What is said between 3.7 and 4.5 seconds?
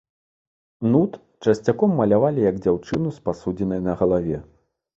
на галаве.